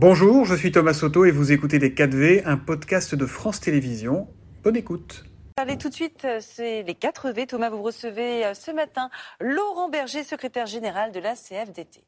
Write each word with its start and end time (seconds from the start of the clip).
Bonjour, 0.00 0.44
je 0.44 0.54
suis 0.54 0.70
Thomas 0.70 0.94
Soto 0.94 1.24
et 1.24 1.32
vous 1.32 1.50
écoutez 1.50 1.80
Les 1.80 1.90
4V, 1.90 2.42
un 2.44 2.56
podcast 2.56 3.16
de 3.16 3.26
France 3.26 3.58
Télévisions. 3.58 4.28
Bonne 4.62 4.76
écoute. 4.76 5.24
Allez 5.56 5.76
tout 5.76 5.88
de 5.88 5.94
suite, 5.94 6.24
c'est 6.38 6.84
les 6.84 6.94
4V. 6.94 7.48
Thomas, 7.48 7.68
vous 7.68 7.82
recevez 7.82 8.46
euh, 8.46 8.54
ce 8.54 8.70
matin 8.70 9.10
Laurent 9.40 9.88
Berger, 9.88 10.22
secrétaire 10.22 10.66
général 10.66 11.10
de 11.10 11.18
la 11.18 11.34
CFDT. 11.34 12.04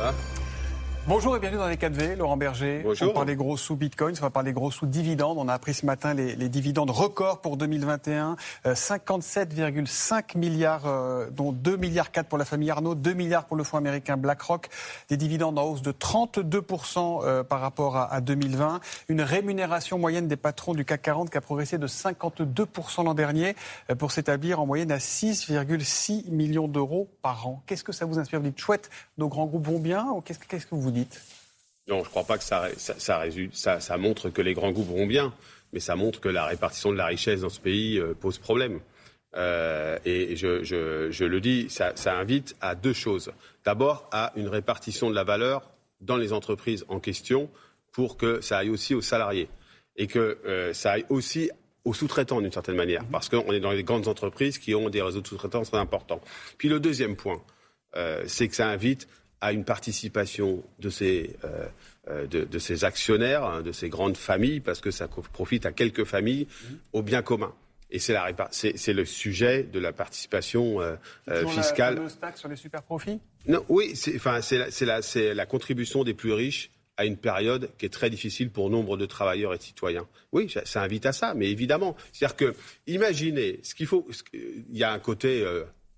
Ah. 0.00 0.12
Bonjour 1.08 1.36
et 1.36 1.40
bienvenue 1.40 1.58
dans 1.58 1.66
les 1.66 1.74
4V, 1.74 2.14
Laurent 2.14 2.36
Berger. 2.36 2.82
Bonjour. 2.84 3.10
On 3.10 3.12
parle 3.12 3.26
des 3.26 3.34
gros 3.34 3.56
sous 3.56 3.74
Bitcoin, 3.74 4.14
on 4.16 4.22
va 4.22 4.30
parler 4.30 4.50
des 4.50 4.54
gros 4.54 4.70
sous 4.70 4.86
dividendes. 4.86 5.36
On 5.36 5.48
a 5.48 5.52
appris 5.52 5.74
ce 5.74 5.84
matin 5.84 6.14
les, 6.14 6.48
dividendes 6.48 6.90
records 6.90 7.40
pour 7.40 7.56
2021. 7.56 8.36
57,5 8.64 10.36
euh, 10.36 10.38
milliards, 10.38 10.86
euh, 10.86 11.28
dont 11.28 11.50
2 11.50 11.76
milliards 11.76 12.12
4 12.12 12.28
pour 12.28 12.38
la 12.38 12.44
famille 12.44 12.70
Arnaud, 12.70 12.94
2 12.94 13.14
milliards 13.14 13.46
pour 13.46 13.56
le 13.56 13.64
fonds 13.64 13.78
américain 13.78 14.16
BlackRock. 14.16 14.68
Des 15.08 15.16
dividendes 15.16 15.58
en 15.58 15.64
hausse 15.64 15.82
de 15.82 15.90
32% 15.90 17.22
euh, 17.24 17.42
par 17.42 17.60
rapport 17.60 17.96
à, 17.96 18.20
2020. 18.20 18.78
Une 19.08 19.22
rémunération 19.22 19.98
moyenne 19.98 20.28
des 20.28 20.36
patrons 20.36 20.72
du 20.72 20.84
CAC 20.84 21.02
40 21.02 21.30
qui 21.30 21.36
a 21.36 21.40
progressé 21.40 21.78
de 21.78 21.88
52% 21.88 23.04
l'an 23.04 23.14
dernier 23.14 23.56
pour 23.98 24.12
s'établir 24.12 24.60
en 24.60 24.66
moyenne 24.66 24.92
à 24.92 24.98
6,6 24.98 26.30
millions 26.30 26.68
d'euros 26.68 27.10
par 27.22 27.48
an. 27.48 27.60
Qu'est-ce 27.66 27.82
que 27.82 27.90
ça 27.92 28.04
vous 28.04 28.20
inspire? 28.20 28.38
Vous 28.38 28.46
dites 28.46 28.60
chouette, 28.60 28.88
nos 29.18 29.26
grands 29.26 29.46
groupes 29.46 29.66
vont 29.66 29.80
bien 29.80 30.06
ou 30.06 30.20
qu'est-ce 30.20 30.38
que 30.38 30.76
vous 30.76 30.91
non, 31.88 31.98
je 31.98 32.04
ne 32.04 32.10
crois 32.10 32.24
pas 32.24 32.38
que 32.38 32.44
ça, 32.44 33.96
montre 33.98 34.30
que 34.30 34.40
les 34.40 34.54
grands 34.54 34.70
groupes 34.70 34.88
vont 34.88 35.06
bien, 35.06 35.34
mais 35.72 35.80
ça 35.80 35.96
montre 35.96 36.20
que 36.20 36.28
la 36.28 36.46
répartition 36.46 36.92
de 36.92 36.96
la 36.96 37.06
richesse 37.06 37.40
dans 37.40 37.48
ce 37.48 37.60
pays 37.60 37.98
euh, 37.98 38.14
pose 38.14 38.38
problème. 38.38 38.80
Euh, 39.34 39.98
et 40.04 40.36
je, 40.36 41.24
le 41.24 41.40
dis, 41.40 41.68
ça, 41.70 41.92
invite 42.06 42.54
à 42.60 42.74
deux 42.74 42.92
choses. 42.92 43.32
D'abord, 43.64 44.08
à 44.12 44.32
une 44.36 44.48
répartition 44.48 45.10
de 45.10 45.14
la 45.14 45.24
valeur 45.24 45.62
dans 46.00 46.16
les 46.16 46.32
entreprises 46.32 46.84
en 46.88 47.00
question 47.00 47.50
pour 47.90 48.16
que 48.16 48.40
ça 48.40 48.58
aille 48.58 48.70
aussi 48.70 48.94
aux 48.94 49.02
salariés 49.02 49.48
et 49.96 50.06
que 50.06 50.38
euh, 50.46 50.72
ça 50.72 50.92
aille 50.92 51.06
aussi 51.08 51.50
aux 51.84 51.94
sous-traitants 51.94 52.40
d'une 52.40 52.52
certaine 52.52 52.76
manière, 52.76 53.04
parce 53.10 53.28
qu'on 53.28 53.52
est 53.52 53.58
dans 53.58 53.72
les 53.72 53.82
grandes 53.82 54.06
entreprises 54.06 54.58
qui 54.58 54.72
ont 54.74 54.88
des 54.88 55.02
réseaux 55.02 55.20
de 55.20 55.26
sous-traitants 55.26 55.62
très 55.62 55.78
importants. 55.78 56.20
Puis 56.56 56.68
le 56.68 56.78
deuxième 56.78 57.16
point, 57.16 57.42
c'est 58.26 58.48
que 58.48 58.54
ça 58.54 58.68
invite 58.68 59.08
à 59.42 59.52
une 59.52 59.64
participation 59.64 60.62
de 60.78 60.88
ces, 60.88 61.36
euh, 61.44 61.66
euh, 62.08 62.26
de, 62.28 62.58
ces 62.60 62.84
actionnaires, 62.84 63.44
hein, 63.44 63.60
de 63.60 63.72
ces 63.72 63.88
grandes 63.88 64.16
familles, 64.16 64.60
parce 64.60 64.80
que 64.80 64.92
ça 64.92 65.08
profite 65.08 65.66
à 65.66 65.72
quelques 65.72 66.04
familles, 66.04 66.46
mmh. 66.46 66.74
au 66.92 67.02
bien 67.02 67.22
commun. 67.22 67.52
Et 67.90 67.98
c'est, 67.98 68.12
la, 68.12 68.32
c'est, 68.52 68.92
le 68.92 69.04
sujet 69.04 69.64
de 69.64 69.80
la 69.80 69.92
participation 69.92 70.80
euh, 70.80 70.96
fiscale. 71.48 71.96
Le 71.96 72.08
stack 72.08 72.38
sur 72.38 72.48
les 72.48 72.56
super 72.56 72.82
profits? 72.82 73.20
Non, 73.46 73.64
oui, 73.68 73.96
c'est, 73.96 74.14
enfin, 74.14 74.40
c'est, 74.40 74.58
la, 74.58 74.70
c'est, 74.70 74.86
la, 74.86 75.02
c'est 75.02 75.34
la 75.34 75.44
contribution 75.44 76.04
des 76.04 76.14
plus 76.14 76.32
riches 76.32 76.70
à 76.96 77.04
une 77.04 77.16
période 77.16 77.68
qui 77.78 77.86
est 77.86 77.92
très 77.92 78.10
difficile 78.10 78.48
pour 78.50 78.70
nombre 78.70 78.96
de 78.96 79.06
travailleurs 79.06 79.54
et 79.54 79.58
de 79.58 79.62
citoyens. 79.62 80.06
Oui, 80.30 80.54
ça, 80.64 80.82
invite 80.82 81.04
à 81.04 81.12
ça, 81.12 81.34
mais 81.34 81.50
évidemment. 81.50 81.96
C'est-à-dire 82.12 82.36
que, 82.36 82.54
imaginez, 82.86 83.58
ce 83.64 83.74
qu'il 83.74 83.86
faut, 83.86 84.06
il 84.32 84.78
y 84.78 84.84
a 84.84 84.92
un 84.92 85.00
côté 85.00 85.44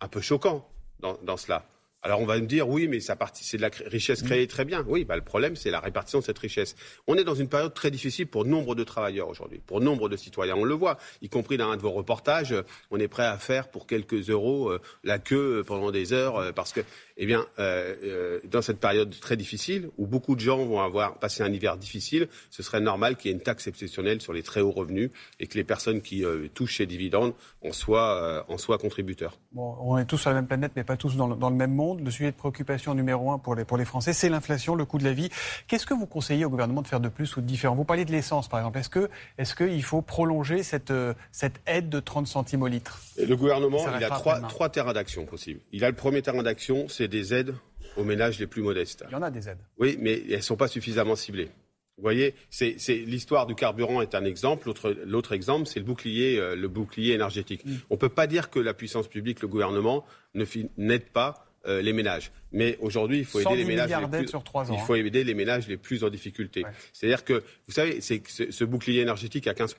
un 0.00 0.08
peu 0.08 0.22
choquant 0.22 0.66
dans, 1.00 1.18
dans 1.22 1.36
cela. 1.36 1.66
Alors 2.04 2.20
on 2.20 2.26
va 2.26 2.38
me 2.38 2.46
dire 2.46 2.68
oui, 2.68 2.86
mais 2.86 3.00
ça 3.00 3.16
c'est 3.32 3.56
de 3.56 3.62
la 3.62 3.70
richesse 3.86 4.22
mm. 4.22 4.26
créée 4.26 4.46
très 4.46 4.66
bien. 4.66 4.84
Oui, 4.86 5.04
bah, 5.04 5.16
le 5.16 5.22
problème 5.22 5.56
c'est 5.56 5.70
la 5.70 5.80
répartition 5.80 6.18
de 6.18 6.24
cette 6.24 6.38
richesse. 6.38 6.76
On 7.06 7.16
est 7.16 7.24
dans 7.24 7.34
une 7.34 7.48
période 7.48 7.72
très 7.72 7.90
difficile 7.90 8.26
pour 8.26 8.44
nombre 8.44 8.74
de 8.74 8.84
travailleurs 8.84 9.28
aujourd'hui, 9.28 9.60
pour 9.66 9.80
nombre 9.80 10.10
de 10.10 10.16
citoyens. 10.16 10.54
On 10.56 10.64
le 10.64 10.74
voit, 10.74 10.98
y 11.22 11.30
compris 11.30 11.56
dans 11.56 11.70
un 11.70 11.76
de 11.76 11.82
vos 11.82 11.92
reportages. 11.92 12.54
On 12.90 12.98
est 12.98 13.08
prêt 13.08 13.24
à 13.24 13.38
faire 13.38 13.68
pour 13.68 13.86
quelques 13.86 14.28
euros 14.28 14.70
euh, 14.70 14.80
la 15.02 15.18
queue 15.18 15.64
pendant 15.66 15.90
des 15.90 16.12
heures 16.12 16.36
euh, 16.36 16.52
parce 16.52 16.72
que 16.72 16.82
eh 17.16 17.26
bien, 17.26 17.46
euh, 17.58 17.94
euh, 18.02 18.40
dans 18.44 18.62
cette 18.62 18.80
période 18.80 19.14
très 19.20 19.36
difficile, 19.36 19.88
où 19.98 20.06
beaucoup 20.06 20.34
de 20.34 20.40
gens 20.40 20.64
vont 20.64 20.80
avoir 20.80 21.18
passé 21.18 21.42
un 21.42 21.52
hiver 21.52 21.76
difficile, 21.76 22.28
ce 22.50 22.62
serait 22.62 22.80
normal 22.80 23.16
qu'il 23.16 23.30
y 23.30 23.34
ait 23.34 23.36
une 23.36 23.42
taxe 23.42 23.68
exceptionnelle 23.68 24.20
sur 24.20 24.32
les 24.32 24.42
très 24.42 24.60
hauts 24.60 24.72
revenus 24.72 25.10
et 25.38 25.46
que 25.46 25.56
les 25.56 25.64
personnes 25.64 26.02
qui 26.02 26.24
euh, 26.24 26.48
touchent 26.52 26.78
ces 26.78 26.86
dividendes 26.86 27.34
en 27.64 27.72
soient, 27.72 28.44
en 28.48 28.58
soient 28.58 28.78
contributeurs. 28.78 29.38
Bon, 29.52 29.76
on 29.80 29.96
est 29.98 30.06
tous 30.06 30.18
sur 30.18 30.30
la 30.30 30.36
même 30.36 30.46
planète, 30.46 30.72
mais 30.74 30.84
pas 30.84 30.96
tous 30.96 31.16
dans 31.16 31.28
le, 31.28 31.36
dans 31.36 31.50
le 31.50 31.56
même 31.56 31.72
monde. 31.72 31.93
Le 32.02 32.10
sujet 32.10 32.30
de 32.30 32.36
préoccupation 32.36 32.94
numéro 32.94 33.30
un 33.30 33.38
pour 33.38 33.54
les, 33.54 33.64
pour 33.64 33.76
les 33.76 33.84
Français, 33.84 34.12
c'est 34.12 34.28
l'inflation, 34.28 34.74
le 34.74 34.84
coût 34.84 34.98
de 34.98 35.04
la 35.04 35.12
vie. 35.12 35.30
Qu'est-ce 35.66 35.86
que 35.86 35.94
vous 35.94 36.06
conseillez 36.06 36.44
au 36.44 36.50
gouvernement 36.50 36.82
de 36.82 36.88
faire 36.88 37.00
de 37.00 37.08
plus 37.08 37.36
ou 37.36 37.40
de 37.40 37.46
différent? 37.46 37.74
Vous 37.74 37.84
parliez 37.84 38.04
de 38.04 38.12
l'essence, 38.12 38.48
par 38.48 38.60
exemple. 38.60 38.78
Est-ce 38.78 38.88
que, 38.88 39.10
est-ce 39.38 39.54
qu'il 39.54 39.82
faut 39.82 40.02
prolonger 40.02 40.62
cette, 40.62 40.92
cette 41.32 41.60
aide 41.66 41.88
de 41.88 42.00
30 42.00 42.26
centimes 42.26 42.62
au 42.62 42.68
litre? 42.68 43.00
Le 43.18 43.36
gouvernement, 43.36 43.84
il 43.96 44.04
a 44.04 44.10
trois, 44.10 44.40
trois 44.40 44.68
terrains 44.68 44.92
d'action 44.92 45.24
possibles. 45.26 45.60
Il 45.72 45.84
a 45.84 45.90
le 45.90 45.96
premier 45.96 46.22
terrain 46.22 46.42
d'action, 46.42 46.88
c'est 46.88 47.08
des 47.08 47.34
aides 47.34 47.54
aux 47.96 48.04
ménages 48.04 48.38
les 48.38 48.46
plus 48.46 48.62
modestes. 48.62 49.04
Il 49.08 49.12
y 49.12 49.16
en 49.16 49.22
a 49.22 49.30
des 49.30 49.48
aides. 49.48 49.58
Oui, 49.78 49.96
mais 50.00 50.22
elles 50.28 50.36
ne 50.36 50.42
sont 50.42 50.56
pas 50.56 50.68
suffisamment 50.68 51.16
ciblées. 51.16 51.50
Vous 51.96 52.02
voyez, 52.02 52.34
c'est, 52.50 52.76
l'histoire 52.88 53.46
du 53.46 53.54
carburant 53.54 54.02
est 54.02 54.16
un 54.16 54.24
exemple. 54.24 54.68
L'autre, 55.06 55.32
exemple, 55.32 55.66
c'est 55.66 55.78
le 55.78 55.84
bouclier, 55.84 56.38
euh, 56.40 56.56
le 56.56 56.66
bouclier 56.66 57.14
énergétique. 57.14 57.64
Mm. 57.64 57.74
On 57.90 57.94
ne 57.94 57.98
peut 57.98 58.08
pas 58.08 58.26
dire 58.26 58.50
que 58.50 58.58
la 58.58 58.74
puissance 58.74 59.06
publique, 59.06 59.42
le 59.42 59.48
gouvernement, 59.48 60.04
ne 60.34 60.44
n'aide 60.76 61.08
pas 61.10 61.43
euh, 61.66 61.82
les 61.82 61.92
ménages. 61.92 62.30
Mais 62.52 62.76
aujourd'hui, 62.80 63.18
il 63.18 63.24
faut 63.24 63.40
aider 63.40 63.56
les 63.56 63.64
ménages 63.64 63.90
les 63.90 64.18
plus, 64.18 64.28
sur 64.28 64.42
ans, 64.56 64.64
il 64.70 64.80
faut 64.80 64.94
aider 64.94 65.24
les 65.24 65.34
ménages 65.34 65.66
les 65.68 65.76
plus 65.76 66.04
en 66.04 66.10
difficulté. 66.10 66.64
C'est-à-dire 66.92 67.24
que, 67.24 67.42
vous 67.66 67.72
savez, 67.72 68.00
c'est 68.00 68.22
ce, 68.28 68.50
ce 68.50 68.64
bouclier 68.64 69.00
énergétique 69.00 69.46
à 69.46 69.54
15 69.54 69.76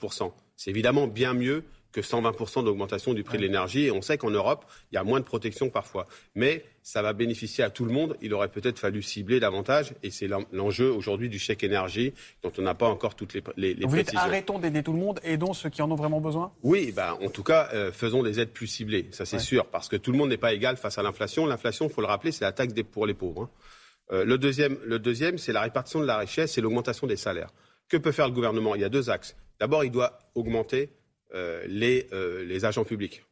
c'est 0.57 0.69
évidemment 0.69 1.07
bien 1.07 1.33
mieux 1.33 1.63
que 1.95 2.01
120% 2.01 2.65
d'augmentation 2.65 3.13
du 3.13 3.23
prix 3.23 3.37
de 3.37 3.43
l'énergie. 3.43 3.85
Et 3.85 3.91
on 3.91 4.01
sait 4.01 4.17
qu'en 4.17 4.29
Europe, 4.29 4.65
il 4.91 4.95
y 4.95 4.97
a 4.97 5.05
moins 5.05 5.21
de 5.21 5.25
protection 5.25 5.69
parfois. 5.69 6.07
Mais 6.35 6.65
ça 6.83 7.01
va 7.01 7.13
bénéficier 7.13 7.63
à 7.63 7.69
tout 7.69 7.85
le 7.85 7.93
monde. 7.93 8.17
Il 8.21 8.33
aurait 8.33 8.49
peut-être 8.49 8.79
fallu 8.79 9.01
cibler 9.01 9.39
davantage. 9.39 9.93
Et 10.03 10.11
c'est 10.11 10.27
l'enjeu 10.51 10.91
aujourd'hui 10.91 11.29
du 11.29 11.39
chèque 11.39 11.63
énergie 11.63 12.13
dont 12.43 12.51
on 12.57 12.63
n'a 12.63 12.73
pas 12.75 12.87
encore 12.87 13.15
toutes 13.15 13.33
les, 13.33 13.41
les, 13.55 13.73
les 13.73 13.85
Vous 13.85 13.93
précisions. 13.93 14.19
arrêtons 14.19 14.59
d'aider 14.59 14.83
tout 14.83 14.91
le 14.91 14.99
monde, 14.99 15.21
aidons 15.23 15.53
ceux 15.53 15.69
qui 15.69 15.81
en 15.81 15.89
ont 15.89 15.95
vraiment 15.95 16.19
besoin? 16.19 16.51
Oui, 16.63 16.91
bah, 16.91 17.17
en 17.23 17.29
tout 17.29 17.43
cas, 17.43 17.69
euh, 17.73 17.93
faisons 17.93 18.23
des 18.23 18.41
aides 18.41 18.51
plus 18.51 18.67
ciblées. 18.67 19.07
Ça, 19.11 19.23
c'est 19.25 19.39
sûr. 19.39 19.65
Parce 19.67 19.87
que 19.87 19.95
tout 19.95 20.11
le 20.11 20.17
monde 20.17 20.29
n'est 20.29 20.37
pas 20.37 20.53
égal 20.53 20.75
face 20.75 20.97
à 20.97 21.01
l'inflation. 21.01 21.45
L'inflation, 21.45 21.87
il 21.87 21.93
faut 21.93 22.01
le 22.01 22.07
rappeler, 22.07 22.33
c'est 22.33 22.43
la 22.43 22.51
taxe 22.51 22.73
pour 22.91 23.05
les 23.05 23.13
pauvres. 23.13 23.43
Hein. 23.43 23.49
Euh, 24.11 24.25
le 24.25 24.37
deuxième, 24.37 24.77
le 24.83 24.99
deuxième 24.99 25.37
c'est 25.37 25.53
la 25.53 25.61
répartition 25.61 26.01
de 26.01 26.05
la 26.05 26.17
richesse 26.17 26.57
et 26.57 26.61
l'augmentation 26.61 27.07
des 27.07 27.15
salaires. 27.15 27.51
Que 27.87 27.95
peut 27.95 28.11
faire 28.11 28.27
le 28.27 28.33
gouvernement? 28.33 28.75
Il 28.75 28.81
y 28.81 28.83
a 28.83 28.89
deux 28.89 29.09
axes. 29.09 29.37
D'abord, 29.61 29.85
il 29.85 29.91
doit 29.91 30.19
augmenter 30.35 30.89
les, 31.33 32.07
euh, 32.13 32.43
les 32.45 32.65
agents 32.65 32.85
publics. 32.85 33.23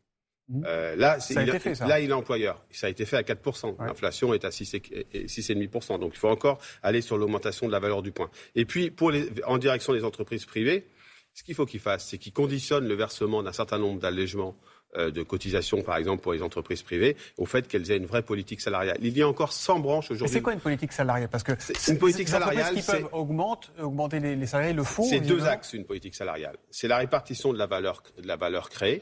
Mmh. 0.49 0.63
Euh, 0.65 0.95
là, 0.95 1.19
ça 1.19 1.39
a 1.39 1.43
il, 1.43 1.49
été 1.49 1.59
fait, 1.59 1.75
ça. 1.75 1.87
là, 1.87 1.99
il 1.99 2.09
est 2.09 2.13
employeur. 2.13 2.63
Ça 2.71 2.87
a 2.87 2.89
été 2.89 3.05
fait 3.05 3.17
à 3.17 3.21
4%. 3.21 3.75
L'inflation 3.79 4.33
est 4.33 4.43
à 4.43 4.49
6,5%. 4.49 5.99
Donc, 5.99 6.13
il 6.15 6.19
faut 6.19 6.29
encore 6.29 6.59
aller 6.81 7.01
sur 7.01 7.17
l'augmentation 7.17 7.67
de 7.67 7.71
la 7.71 7.79
valeur 7.79 8.01
du 8.01 8.11
point. 8.11 8.29
Et 8.55 8.65
puis, 8.65 8.91
pour 8.91 9.11
les, 9.11 9.29
en 9.45 9.57
direction 9.57 9.93
des 9.93 10.03
entreprises 10.03 10.45
privées, 10.45 10.87
ce 11.33 11.43
qu'il 11.43 11.55
faut 11.55 11.65
qu'ils 11.65 11.79
fassent, 11.79 12.07
c'est 12.09 12.17
qu'ils 12.17 12.33
conditionnent 12.33 12.87
le 12.87 12.93
versement 12.93 13.41
d'un 13.41 13.53
certain 13.53 13.79
nombre 13.79 13.99
d'allègements 13.99 14.55
euh, 14.59 14.72
de 14.95 15.23
cotisation, 15.23 15.81
par 15.81 15.97
exemple, 15.97 16.21
pour 16.21 16.33
les 16.33 16.41
entreprises 16.41 16.83
privées, 16.83 17.15
au 17.37 17.45
fait 17.45 17.67
qu'elles 17.67 17.89
aient 17.91 17.97
une 17.97 18.05
vraie 18.05 18.21
politique 18.21 18.61
salariale. 18.61 18.97
Il 19.01 19.17
y 19.17 19.21
a 19.21 19.27
encore 19.27 19.51
100 19.51 19.79
branches 19.79 20.11
aujourd'hui. 20.11 20.33
C'est 20.33 20.41
quoi 20.41 20.53
une 20.53 20.59
politique 20.59 20.91
salariale? 20.91 21.29
Parce 21.29 21.43
que 21.43 21.53
c'est 21.59 21.91
une 21.91 21.97
politique 21.97 22.29
salariale. 22.29 22.75
qui 22.75 22.81
peuvent 22.81 23.09
augmenter, 23.11 23.69
augmenter 23.81 24.19
les, 24.19 24.35
les 24.35 24.45
salariés 24.45 24.73
le 24.73 24.83
font. 24.83 25.03
C'est 25.03 25.19
deux 25.19 25.45
axes 25.45 25.73
une 25.73 25.85
politique 25.85 26.15
salariale. 26.15 26.57
C'est 26.69 26.87
la 26.87 26.97
répartition 26.97 27.53
de 27.53 27.57
la 27.57 27.65
valeur, 27.65 28.03
de 28.21 28.27
la 28.27 28.35
valeur 28.35 28.69
créée. 28.69 29.01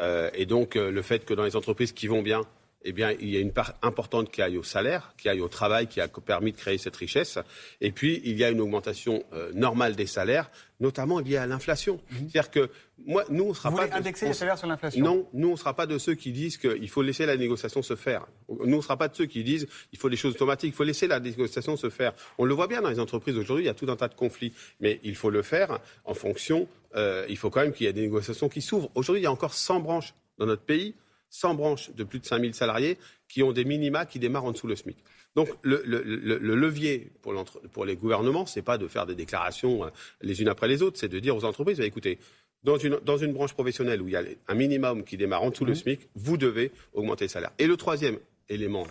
Euh, 0.00 0.30
et 0.34 0.46
donc 0.46 0.76
euh, 0.76 0.90
le 0.90 1.02
fait 1.02 1.24
que 1.24 1.34
dans 1.34 1.44
les 1.44 1.56
entreprises 1.56 1.92
qui 1.92 2.06
vont 2.06 2.22
bien, 2.22 2.42
eh 2.82 2.92
bien, 2.92 3.12
il 3.20 3.28
y 3.28 3.36
a 3.36 3.40
une 3.40 3.52
part 3.52 3.74
importante 3.82 4.30
qui 4.30 4.40
aille 4.40 4.56
au 4.56 4.62
salaire, 4.62 5.14
qui 5.18 5.28
aille 5.28 5.40
au 5.40 5.48
travail, 5.48 5.86
qui 5.86 6.00
a 6.00 6.08
permis 6.08 6.52
de 6.52 6.56
créer 6.56 6.78
cette 6.78 6.96
richesse. 6.96 7.38
Et 7.80 7.92
puis, 7.92 8.22
il 8.24 8.38
y 8.38 8.44
a 8.44 8.50
une 8.50 8.60
augmentation 8.60 9.22
euh, 9.34 9.52
normale 9.52 9.96
des 9.96 10.06
salaires, 10.06 10.50
notamment 10.80 11.20
liée 11.20 11.36
à 11.36 11.46
l'inflation. 11.46 12.00
Mhm. 12.10 12.18
C'est-à-dire 12.30 12.50
que 12.50 12.70
moi, 13.04 13.24
nous, 13.28 13.44
on 13.44 13.48
ne 13.50 13.54
sera 13.54 13.68
Vous 13.68 13.76
pas 13.76 13.84
voulez 13.84 13.96
indexer 13.96 14.26
les 14.26 14.32
salaires 14.32 14.56
sur 14.56 14.66
l'inflation? 14.66 15.04
Non, 15.04 15.28
nous, 15.34 15.48
on 15.48 15.52
ne 15.52 15.56
sera 15.56 15.74
pas 15.74 15.86
de 15.86 15.98
ceux 15.98 16.14
qui 16.14 16.32
disent 16.32 16.56
qu'il 16.56 16.88
faut 16.88 17.02
laisser 17.02 17.26
la 17.26 17.36
négociation 17.36 17.82
se 17.82 17.96
faire. 17.96 18.26
Nous, 18.48 18.74
on 18.74 18.78
ne 18.78 18.82
sera 18.82 18.96
pas 18.96 19.08
de 19.08 19.16
ceux 19.16 19.26
qui 19.26 19.44
disent 19.44 19.68
il 19.92 19.98
faut 19.98 20.08
des 20.08 20.16
choses 20.16 20.34
automatiques, 20.34 20.72
il 20.72 20.76
faut 20.76 20.84
laisser 20.84 21.06
la 21.06 21.20
négociation 21.20 21.76
se 21.76 21.90
faire. 21.90 22.14
On 22.38 22.46
le 22.46 22.54
voit 22.54 22.66
bien 22.66 22.80
dans 22.80 22.90
les 22.90 23.00
entreprises 23.00 23.36
aujourd'hui, 23.36 23.64
il 23.64 23.68
y 23.68 23.70
a 23.70 23.74
tout 23.74 23.90
un 23.90 23.96
tas 23.96 24.08
de 24.08 24.14
conflits, 24.14 24.54
mais 24.80 25.00
il 25.02 25.16
faut 25.16 25.30
le 25.30 25.42
faire 25.42 25.80
en 26.06 26.14
fonction. 26.14 26.66
Euh, 26.96 27.26
il 27.28 27.36
faut 27.36 27.50
quand 27.50 27.60
même 27.60 27.72
qu'il 27.72 27.86
y 27.86 27.88
ait 27.90 27.92
des 27.92 28.02
négociations 28.02 28.48
qui 28.48 28.62
s'ouvrent. 28.62 28.90
Aujourd'hui, 28.94 29.20
il 29.20 29.24
y 29.24 29.28
a 29.28 29.32
encore 29.32 29.54
100 29.54 29.80
branches 29.80 30.14
dans 30.38 30.46
notre 30.46 30.62
pays 30.62 30.94
100 31.30 31.54
branches 31.54 31.90
de 31.94 32.04
plus 32.04 32.18
de 32.18 32.26
5000 32.26 32.54
salariés 32.54 32.98
qui 33.28 33.42
ont 33.42 33.52
des 33.52 33.64
minima 33.64 34.04
qui 34.06 34.18
démarrent 34.18 34.44
en 34.44 34.52
dessous 34.52 34.66
le 34.66 34.76
SMIC. 34.76 34.98
Donc 35.36 35.48
le, 35.62 35.80
levier 35.84 37.12
pour, 37.22 37.32
pour, 37.72 37.84
les 37.84 37.96
gouvernements, 37.96 38.46
ce 38.46 38.58
n'est 38.58 38.64
pas 38.64 38.78
de 38.78 38.88
faire 38.88 39.06
des 39.06 39.14
déclarations 39.14 39.84
euh, 39.84 39.90
les 40.20 40.42
unes 40.42 40.48
après 40.48 40.66
les 40.66 40.82
autres, 40.82 40.98
c'est 40.98 41.08
de 41.08 41.20
dire 41.20 41.36
aux 41.36 41.44
entreprises, 41.44 41.78
bah, 41.78 41.86
écoutez, 41.86 42.18
dans 42.64 42.76
une, 42.76 42.98
dans 43.04 43.16
une, 43.16 43.32
branche 43.32 43.54
professionnelle 43.54 44.02
où 44.02 44.08
il 44.08 44.12
y 44.12 44.16
a 44.16 44.24
un 44.48 44.54
minimum 44.54 45.04
qui 45.04 45.16
démarre 45.16 45.42
en 45.42 45.50
dessous 45.50 45.64
le 45.64 45.72
mmh. 45.72 45.76
SMIC, 45.76 46.08
vous 46.14 46.36
devez 46.36 46.72
augmenter 46.92 47.26
le 47.26 47.30
salaire. 47.30 47.52
Et 47.58 47.66
le 47.66 47.76
troisième 47.76 48.18
élément 48.48 48.86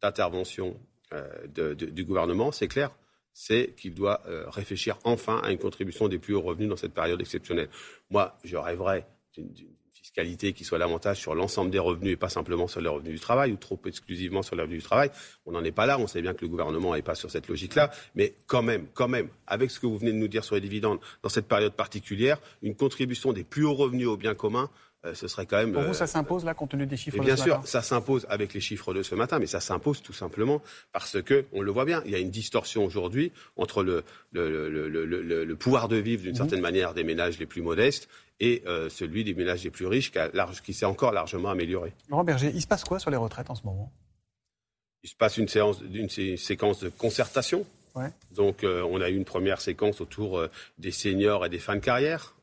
d'intervention 0.00 0.78
euh, 1.12 1.74
du 1.74 2.04
gouvernement, 2.04 2.52
c'est 2.52 2.68
clair, 2.68 2.92
c'est 3.34 3.74
qu'il 3.76 3.94
doit 3.94 4.22
euh, 4.26 4.48
réfléchir 4.48 4.98
enfin 5.04 5.40
à 5.42 5.50
une 5.50 5.58
contribution 5.58 6.08
des 6.08 6.18
plus 6.18 6.34
hauts 6.34 6.40
revenus 6.40 6.68
dans 6.68 6.76
cette 6.76 6.94
période 6.94 7.20
exceptionnelle. 7.20 7.68
Moi, 8.10 8.38
je 8.44 8.56
rêverais 8.56 9.06
d'une 9.34 9.52
fiscalité 10.10 10.52
qui 10.52 10.64
soit 10.64 10.78
davantage 10.78 11.18
sur 11.18 11.34
l'ensemble 11.34 11.70
des 11.70 11.78
revenus 11.78 12.12
et 12.12 12.16
pas 12.16 12.28
simplement 12.28 12.66
sur 12.66 12.80
les 12.80 12.88
revenus 12.88 13.14
du 13.14 13.20
travail 13.20 13.52
ou 13.52 13.56
trop 13.56 13.78
exclusivement 13.86 14.42
sur 14.42 14.56
les 14.56 14.62
revenus 14.62 14.82
du 14.82 14.84
travail. 14.84 15.10
On 15.46 15.52
n'en 15.52 15.62
est 15.62 15.72
pas 15.72 15.86
là. 15.86 15.98
On 15.98 16.06
sait 16.06 16.20
bien 16.20 16.34
que 16.34 16.42
le 16.42 16.48
gouvernement 16.48 16.94
n'est 16.94 17.02
pas 17.02 17.14
sur 17.14 17.30
cette 17.30 17.48
logique-là. 17.48 17.90
Mais 18.16 18.34
quand 18.46 18.62
même, 18.62 18.86
quand 18.92 19.08
même, 19.08 19.28
avec 19.46 19.70
ce 19.70 19.78
que 19.78 19.86
vous 19.86 19.98
venez 19.98 20.12
de 20.12 20.16
nous 20.16 20.28
dire 20.28 20.44
sur 20.44 20.56
les 20.56 20.60
dividendes, 20.60 20.98
dans 21.22 21.28
cette 21.28 21.46
période 21.46 21.74
particulière, 21.74 22.38
une 22.62 22.74
contribution 22.74 23.32
des 23.32 23.44
plus 23.44 23.64
hauts 23.64 23.74
revenus 23.74 24.08
au 24.08 24.16
bien 24.16 24.34
commun, 24.34 24.68
euh, 25.06 25.14
ce 25.14 25.28
serait 25.28 25.46
quand 25.46 25.56
même. 25.56 25.72
Pour 25.72 25.82
vous, 25.82 25.94
ça 25.94 26.04
euh, 26.04 26.06
s'impose 26.06 26.44
là, 26.44 26.52
compte 26.52 26.70
tenu 26.70 26.86
des 26.86 26.96
chiffres 26.96 27.16
de 27.16 27.22
bien 27.22 27.36
ce 27.36 27.44
sûr, 27.44 27.56
matin 27.56 27.66
ça 27.66 27.80
s'impose 27.80 28.26
avec 28.28 28.52
les 28.52 28.60
chiffres 28.60 28.92
de 28.92 29.02
ce 29.02 29.14
matin, 29.14 29.38
mais 29.38 29.46
ça 29.46 29.60
s'impose 29.60 30.02
tout 30.02 30.12
simplement 30.12 30.60
parce 30.92 31.22
que, 31.22 31.46
on 31.52 31.62
le 31.62 31.70
voit 31.70 31.86
bien, 31.86 32.02
il 32.04 32.10
y 32.10 32.14
a 32.14 32.18
une 32.18 32.30
distorsion 32.30 32.84
aujourd'hui 32.84 33.32
entre 33.56 33.82
le, 33.82 34.04
le, 34.32 35.54
pouvoir 35.54 35.88
de 35.88 35.96
vivre 35.96 36.22
d'une 36.22 36.32
mhm. 36.32 36.36
certaine 36.36 36.60
manière 36.60 36.92
des 36.92 37.04
ménages 37.04 37.38
les 37.38 37.46
plus 37.46 37.62
modestes 37.62 38.08
et 38.40 38.62
euh, 38.66 38.88
celui 38.88 39.24
des 39.24 39.34
ménages 39.34 39.64
les 39.64 39.70
plus 39.70 39.86
riches 39.86 40.12
qui, 40.64 40.74
s'est 40.74 40.86
encore 40.86 41.12
largement 41.12 41.50
amélioré. 41.50 41.92
Laurent 42.08 42.24
Berger, 42.24 42.50
il 42.54 42.60
se 42.60 42.66
passe 42.66 42.84
quoi 42.84 42.98
sur 42.98 43.10
les 43.10 43.16
retraites 43.16 43.50
en 43.50 43.54
ce 43.54 43.62
moment? 43.64 43.92
Il 45.02 45.08
se 45.08 45.16
passe 45.16 45.38
une, 45.38 45.48
séance, 45.48 45.80
une 45.80 46.08
séquence 46.36 46.80
de 46.80 46.90
concertation. 46.90 47.64
Donc 48.34 48.64
euh, 48.64 48.82
on 48.90 49.00
a 49.00 49.08
eu 49.08 49.16
une 49.16 49.24
première 49.24 49.60
séquence 49.60 50.00
autour 50.00 50.38
euh, 50.38 50.50
des 50.78 50.90
seniors 50.90 51.44
et 51.44 51.48
des 51.48 51.58
fins 51.58 51.76
de 51.76 51.80
carrière. 51.80 52.34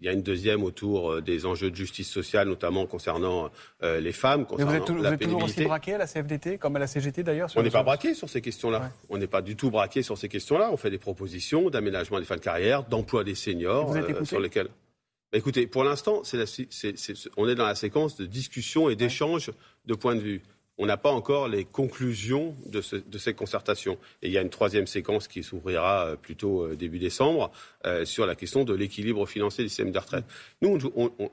il 0.00 0.06
y 0.06 0.08
a 0.08 0.12
une 0.12 0.22
deuxième 0.22 0.62
autour 0.62 1.20
des 1.20 1.46
enjeux 1.46 1.70
de 1.70 1.76
justice 1.76 2.10
sociale, 2.10 2.48
notamment 2.48 2.86
concernant 2.86 3.50
les 3.82 4.12
femmes, 4.12 4.46
concernant 4.46 4.72
Mais 4.72 4.78
vous 4.78 4.84
êtes, 4.84 4.96
vous 4.96 5.04
êtes 5.04 5.20
toujours 5.20 5.42
aussi 5.42 5.64
braqué 5.64 5.94
à 5.94 5.98
la 5.98 6.06
CFDT, 6.06 6.58
comme 6.58 6.76
à 6.76 6.78
la 6.78 6.86
CGT 6.86 7.22
d'ailleurs 7.22 7.50
On 7.56 7.62
n'est 7.62 7.70
pas 7.70 7.82
braqué 7.82 8.14
sur 8.14 8.28
ces 8.28 8.40
questions-là. 8.40 8.90
On 9.08 9.18
n'est 9.18 9.26
pas 9.26 9.42
du 9.42 9.56
tout 9.56 9.70
braqué 9.70 10.02
sur 10.02 10.16
ces 10.16 10.28
questions-là. 10.28 10.70
On 10.72 10.76
fait 10.76 10.90
des 10.90 10.98
propositions 10.98 11.70
d'aménagement 11.70 12.18
des 12.20 12.24
fins 12.24 12.36
de 12.36 12.40
carrière, 12.40 12.84
d'emploi 12.84 13.24
des 13.24 13.34
seniors, 13.34 13.92
sur 14.24 14.40
lesquelles 14.40 14.68
bah, 15.32 15.38
écoutez, 15.38 15.66
pour 15.66 15.82
l'instant, 15.82 16.22
on 17.38 17.48
est 17.48 17.54
dans 17.54 17.64
la 17.64 17.74
séquence 17.74 18.16
de 18.16 18.26
discussion 18.26 18.90
et 18.90 18.96
d'échange 18.96 19.50
de 19.86 19.94
points 19.94 20.14
de 20.14 20.20
vue. 20.20 20.42
On 20.82 20.86
n'a 20.86 20.96
pas 20.96 21.12
encore 21.12 21.46
les 21.46 21.64
conclusions 21.64 22.56
de, 22.66 22.80
cette 22.80 23.36
concertation. 23.36 23.98
Et 24.20 24.26
il 24.26 24.32
y 24.32 24.38
a 24.38 24.40
une 24.40 24.50
troisième 24.50 24.88
séquence 24.88 25.28
qui 25.28 25.44
s'ouvrira 25.44 26.06
euh, 26.06 26.16
plutôt 26.16 26.64
euh, 26.64 26.74
début 26.74 26.98
décembre 26.98 27.52
euh, 27.86 28.04
sur 28.04 28.26
la 28.26 28.34
question 28.34 28.64
de 28.64 28.74
l'équilibre 28.74 29.24
financier 29.26 29.62
du 29.62 29.68
système 29.68 29.92
de 29.92 29.98
retraite. 30.00 30.24
Nous, 30.60 30.76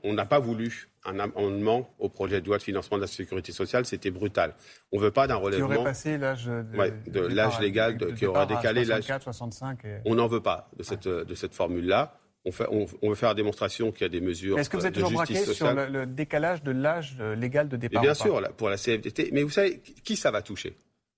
on 0.03 0.13
n'a 0.13 0.25
pas 0.25 0.37
voulu 0.37 0.89
un 1.03 1.17
amendement 1.17 1.89
au 1.97 2.09
projet 2.09 2.41
de 2.41 2.45
loi 2.45 2.59
de 2.59 2.63
financement 2.63 2.97
de 2.97 3.01
la 3.01 3.07
sécurité 3.07 3.51
sociale, 3.51 3.87
c'était 3.87 4.11
brutal. 4.11 4.53
On 4.91 4.97
ne 4.97 5.01
veut 5.01 5.09
pas 5.09 5.25
d'un 5.25 5.37
relèvement. 5.37 5.67
Qui 5.67 5.75
aurait 5.77 5.83
passé 5.83 6.17
l'âge 6.19 6.45
de, 6.45 7.19
l'âge 7.19 7.59
légal, 7.59 7.97
qui 8.13 8.27
aurait 8.27 8.45
décalé 8.45 8.85
l'âge. 8.85 9.05
65. 9.19 9.79
On 10.05 10.13
n'en 10.13 10.27
veut 10.27 10.41
pas 10.41 10.69
de 10.77 10.83
cette, 10.83 11.07
de 11.07 11.33
cette 11.33 11.55
formule-là 11.55 12.19
on, 12.45 12.51
fait, 12.51 12.67
on, 12.71 13.09
veut 13.09 13.15
faire 13.15 13.29
la 13.29 13.35
démonstration 13.35 13.91
qu'il 13.91 14.01
y 14.01 14.05
a 14.05 14.09
des 14.09 14.21
mesures. 14.21 14.57
Est-ce 14.57 14.69
que 14.69 14.77
vous 14.77 14.85
êtes 14.85 14.93
toujours 14.93 15.11
braqué 15.11 15.35
sur 15.35 15.73
le, 15.73 16.05
décalage 16.05 16.63
de 16.63 16.71
l'âge 16.71 17.17
euh, 17.19 17.35
légal 17.35 17.67
de 17.67 17.77
départ 17.77 18.01
Bien 18.01 18.13
sûr, 18.13 18.41
pour 18.57 18.69
la 18.69 18.77
CFDT. 18.77 19.29
Mais 19.33 19.43
vous 19.43 19.49
savez, 19.49 19.79
qui 20.03 20.15
ça 20.15 20.31
va 20.31 20.41
toucher? 20.41 20.75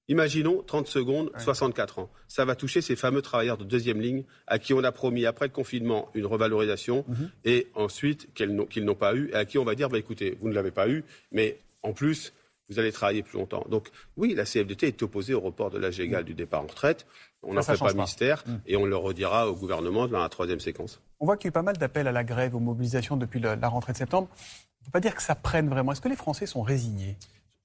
Imaginons 0.07 0.61
30 0.63 0.87
secondes, 0.87 1.31
64 1.37 1.99
ans. 1.99 2.11
Ça 2.27 2.43
va 2.43 2.55
toucher 2.55 2.81
ces 2.81 2.95
fameux 2.95 3.21
travailleurs 3.21 3.57
de 3.57 3.63
deuxième 3.63 4.01
ligne 4.01 4.23
à 4.47 4.59
qui 4.59 4.73
on 4.73 4.83
a 4.83 4.91
promis 4.91 5.25
après 5.25 5.45
le 5.45 5.53
confinement 5.53 6.09
une 6.15 6.25
revalorisation 6.25 7.05
mhm. 7.07 7.29
et 7.45 7.67
ensuite 7.75 8.33
qu'ils 8.33 8.83
n'ont 8.83 8.95
pas 8.95 9.15
eu 9.15 9.29
et 9.29 9.35
à 9.35 9.45
qui 9.45 9.57
on 9.57 9.63
va 9.63 9.75
dire 9.75 9.87
bah, 9.89 9.99
écoutez, 9.99 10.37
vous 10.41 10.49
ne 10.49 10.53
l'avez 10.53 10.71
pas 10.71 10.89
eu, 10.89 11.05
mais 11.31 11.59
en 11.83 11.93
plus, 11.93 12.33
vous 12.67 12.79
allez 12.79 12.91
travailler 12.91 13.21
plus 13.21 13.37
longtemps. 13.37 13.65
Donc 13.69 13.89
oui, 14.17 14.33
la 14.33 14.45
CFDT 14.45 14.87
est 14.87 15.03
opposée 15.03 15.33
au 15.33 15.39
report 15.39 15.69
de 15.69 15.77
l'âge 15.77 15.97
légal 15.99 16.23
du 16.23 16.33
départ 16.33 16.63
en 16.63 16.67
retraite. 16.67 17.05
On 17.43 17.53
n'en 17.53 17.61
fait 17.61 17.77
pas, 17.77 17.93
mystère 17.93 18.43
mm. 18.45 18.55
et 18.65 18.75
on 18.75 18.85
le 18.85 18.95
redira 18.95 19.49
au 19.49 19.55
gouvernement 19.55 20.07
dans 20.07 20.19
la 20.19 20.29
troisième 20.29 20.59
séquence. 20.59 21.01
On 21.21 21.25
voit 21.25 21.37
qu'il 21.37 21.45
y 21.45 21.49
a 21.49 21.49
eu 21.49 21.51
pas 21.53 21.61
mal 21.61 21.77
d'appels 21.77 22.07
à 22.07 22.11
la 22.11 22.23
grève, 22.23 22.55
aux 22.55 22.59
mobilisations 22.59 23.15
depuis 23.15 23.39
la 23.39 23.67
rentrée 23.67 23.93
de 23.93 23.97
septembre. 23.97 24.27
On 24.31 24.81
ne 24.81 24.85
peut 24.85 24.91
pas 24.91 24.99
dire 24.99 25.15
que 25.15 25.21
ça 25.21 25.35
prenne 25.35 25.69
vraiment. 25.69 25.91
Est-ce 25.91 26.01
que 26.01 26.09
les 26.09 26.15
Français 26.15 26.47
sont 26.47 26.63
résignés? 26.63 27.15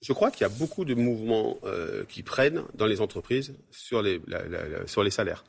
Je 0.03 0.13
crois 0.13 0.31
qu'il 0.31 0.43
y 0.43 0.45
a 0.45 0.51
beaucoup 0.51 0.85
de 0.85 0.95
mouvements 0.95 1.57
euh, 1.65 2.05
qui 2.07 2.23
prennent 2.23 2.63
dans 2.75 2.85
les 2.85 3.01
entreprises 3.01 3.55
sur 3.71 4.03
les, 4.03 4.21
sur 4.85 5.03
les 5.03 5.11
salaires. 5.11 5.43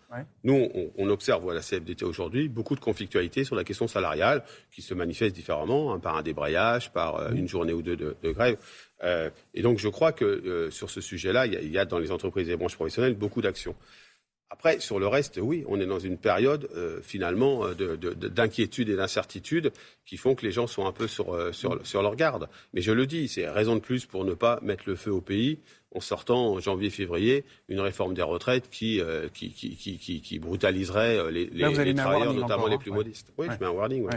Nous, 0.46 0.70
on, 0.98 1.10
observe 1.10 1.50
à 1.50 1.54
la 1.54 1.60
CFDT 1.60 2.06
aujourd'hui 2.06 2.48
beaucoup 2.48 2.76
de 2.76 2.80
conflictualité 2.80 3.44
sur 3.44 3.58
la 3.58 3.66
question 3.66 3.90
salariale 3.90 4.44
qui 4.72 4.82
se 4.82 4.94
manifeste 4.94 5.36
différemment, 5.36 5.94
hein, 5.94 6.00
par 6.00 6.16
un 6.16 6.24
débrayage, 6.24 6.94
par 6.94 7.18
euh, 7.18 7.32
une 7.32 7.50
journée 7.50 7.74
ou 7.74 7.82
deux 7.82 7.98
de, 7.98 8.16
grève. 8.32 8.58
Euh, 9.04 9.30
et 9.54 9.62
donc, 9.62 9.80
je 9.80 9.90
crois 9.90 10.14
que 10.14 10.70
sur 10.72 10.90
ce 10.90 11.02
sujet-là, 11.02 11.46
il 11.46 11.70
y, 11.70 11.78
a 11.78 11.84
dans 11.84 12.00
les 12.00 12.12
entreprises 12.12 12.48
et 12.48 12.52
les 12.52 12.58
branches 12.58 12.76
professionnelles 12.76 13.16
beaucoup 13.16 13.42
d'actions. 13.42 13.76
Après, 14.50 14.80
sur 14.80 14.98
le 14.98 15.08
reste, 15.08 15.40
oui, 15.42 15.66
on 15.68 15.80
est 15.82 15.86
dans 15.86 16.00
une 16.00 16.18
période 16.18 16.70
euh, 16.74 17.02
finalement 17.02 17.66
euh, 17.66 17.98
d'inquiétude 17.98 18.88
et 18.88 18.96
d'incertitude 18.96 19.74
qui 20.06 20.16
font 20.16 20.36
que 20.36 20.46
les 20.46 20.54
gens 20.54 20.68
sont 20.68 20.86
un 20.86 20.94
peu 20.94 21.06
sur, 21.08 21.34
euh, 21.34 21.52
sur, 21.52 21.86
sur, 21.86 22.02
leur 22.02 22.16
garde. 22.16 22.48
Mais 22.74 22.82
je 22.82 22.94
le 22.94 23.06
dis, 23.06 23.28
c'est 23.28 23.50
raison 23.50 23.76
de 23.76 23.82
plus 23.82 24.06
pour 24.06 24.24
ne 24.24 24.34
pas 24.34 24.60
mettre 24.62 24.86
le 24.88 24.96
feu 24.96 25.12
au 25.12 25.20
pays 25.20 25.60
en 25.94 26.00
sortant 26.00 26.54
en 26.54 26.60
janvier-février 26.62 27.44
une 27.68 27.82
réforme 27.82 28.14
des 28.14 28.22
retraites 28.22 28.70
qui, 28.70 29.02
qui, 29.34 29.52
qui, 29.52 30.22
qui, 30.22 30.40
brutaliserait 30.40 31.32
les, 31.32 31.46
les, 31.48 31.96
travailleurs, 31.96 32.34
notamment 32.34 32.68
les 32.68 32.78
plus 32.78 32.92
modestes. 32.92 33.34
Oui, 33.38 33.48
je 33.50 33.58
mets 33.60 33.70
un 33.70 33.72
warning. 33.72 34.08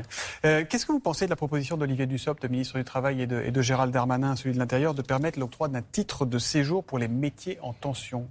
Qu'est-ce 0.42 0.84
que 0.84 0.92
vous 0.92 1.00
pensez 1.00 1.24
de 1.24 1.30
la 1.30 1.36
proposition 1.36 1.76
d'Olivier 1.76 2.06
Dussopt, 2.06 2.44
ministre 2.44 2.76
du 2.76 2.84
Travail, 2.84 3.22
et 3.22 3.26
de, 3.26 3.40
et 3.40 3.50
de 3.50 3.62
Gérald 3.62 3.92
Darmanin, 3.92 4.36
celui 4.36 4.52
de 4.52 4.58
l'Intérieur, 4.58 4.94
de 4.94 5.02
permettre 5.02 5.38
l'octroi 5.38 5.68
d'un 5.68 5.82
titre 5.82 6.26
de 6.26 6.38
séjour 6.38 6.84
pour 6.84 6.98
les 6.98 7.08
métiers 7.08 7.58
en 7.62 7.72
tension? 7.72 8.28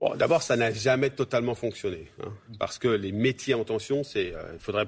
Bon, 0.00 0.14
D'abord, 0.16 0.42
ça 0.42 0.56
n'a 0.56 0.72
jamais 0.72 1.10
totalement 1.10 1.54
fonctionné, 1.54 2.08
hein, 2.24 2.32
parce 2.58 2.78
que 2.78 2.88
les 2.88 3.12
métiers 3.12 3.52
en 3.52 3.64
tension, 3.64 4.02
c'est, 4.02 4.34
euh, 4.34 4.54
il 4.54 4.58
faudrait 4.58 4.86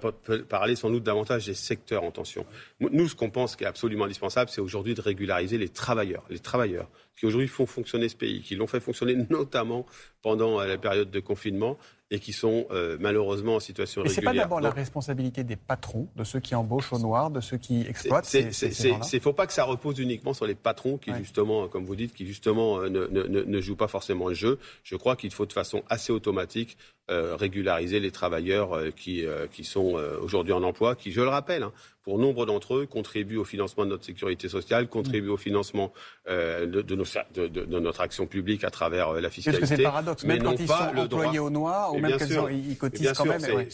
parler 0.48 0.74
sans 0.74 0.88
doute 0.88 1.02
davantage 1.02 1.44
des 1.44 1.54
secteurs 1.54 2.02
en 2.02 2.10
tension. 2.10 2.46
Nous, 2.80 3.08
ce 3.08 3.14
qu'on 3.14 3.28
pense 3.28 3.54
qui 3.54 3.64
est 3.64 3.66
absolument 3.66 4.06
indispensable, 4.06 4.48
c'est 4.48 4.62
aujourd'hui 4.62 4.94
de 4.94 5.02
régulariser 5.02 5.58
les 5.58 5.68
travailleurs, 5.68 6.24
les 6.30 6.38
travailleurs 6.38 6.88
qui 7.16 7.26
aujourd'hui 7.26 7.48
font 7.48 7.66
fonctionner 7.66 8.08
ce 8.08 8.16
pays, 8.16 8.42
qui 8.42 8.56
l'ont 8.56 8.66
fait 8.66 8.80
fonctionner 8.80 9.16
notamment 9.30 9.86
pendant 10.22 10.60
euh, 10.60 10.66
la 10.66 10.78
période 10.78 11.10
de 11.10 11.20
confinement 11.20 11.78
et 12.10 12.20
qui 12.20 12.34
sont 12.34 12.66
euh, 12.70 12.98
malheureusement 13.00 13.56
en 13.56 13.60
situation 13.60 14.02
régulière. 14.02 14.22
Mais 14.22 14.28
ce 14.28 14.34
n'est 14.34 14.38
pas 14.38 14.42
d'abord 14.44 14.60
la 14.60 14.70
responsabilité 14.70 15.44
des 15.44 15.56
patrons, 15.56 16.08
de 16.14 16.24
ceux 16.24 16.40
qui 16.40 16.54
embauchent 16.54 16.92
au 16.92 16.98
noir, 16.98 17.30
de 17.30 17.40
ceux 17.40 17.56
qui 17.56 17.86
exploitent 17.88 18.30
Il 18.34 18.46
ne 18.46 19.18
faut 19.18 19.32
pas 19.32 19.46
que 19.46 19.54
ça 19.54 19.64
repose 19.64 19.98
uniquement 19.98 20.34
sur 20.34 20.46
les 20.46 20.54
patrons 20.54 20.98
qui, 20.98 21.10
justement, 21.14 21.68
comme 21.68 21.86
vous 21.86 21.96
dites, 21.96 22.12
qui 22.12 22.26
justement 22.26 22.80
euh, 22.80 22.90
ne, 22.90 23.06
ne, 23.06 23.42
ne, 23.42 23.60
jouent 23.62 23.76
pas 23.76 23.88
forcément 23.88 24.28
le 24.28 24.34
jeu. 24.34 24.58
Je 24.84 24.94
crois 24.96 25.16
qu'il 25.16 25.32
faut 25.32 25.46
de 25.46 25.54
façon 25.54 25.82
assez 25.88 26.12
automatique 26.12 26.76
euh, 27.10 27.34
régulariser 27.34 27.98
les 27.98 28.12
travailleurs 28.12 28.74
euh, 28.74 28.90
qui, 28.90 29.26
euh, 29.26 29.48
qui 29.48 29.64
sont 29.64 30.00
aujourd'hui 30.22 30.52
en 30.52 30.62
emploi, 30.62 30.94
qui, 30.94 31.10
je 31.10 31.20
le 31.20 31.26
rappelle, 31.26 31.64
hein, 31.64 31.72
pour 32.04 32.16
nombre 32.16 32.46
d'entre 32.46 32.76
eux, 32.76 32.86
contribuent 32.86 33.38
au 33.38 33.44
financement 33.44 33.84
de 33.84 33.90
notre 33.90 34.04
sécurité 34.04 34.48
sociale, 34.48 34.86
contribuent 34.86 35.30
au 35.30 35.36
financement 35.36 35.92
de, 36.28 36.64
de, 36.64 36.94
nos, 36.94 37.04
de, 37.34 37.48
de, 37.48 37.78
notre 37.80 38.02
action 38.02 38.26
publique 38.26 38.62
à 38.62 38.70
travers 38.70 39.14
la 39.14 39.30
fiscalité. 39.30 39.60
Parce 39.60 39.70
que 39.70 39.76
c'est 39.76 39.82
le 39.82 39.88
paradoxe, 39.88 40.24
même 40.24 40.42
quand 40.44 40.58
ils 40.58 40.68
sont 40.68 40.74
employés 40.74 41.38
au 41.40 41.50
noir, 41.50 41.92
ou 41.92 41.98
même 41.98 42.18
quand 42.18 42.48
ils, 42.48 42.76
cotisent 42.78 43.12
quand 43.14 43.24
même. 43.24 43.66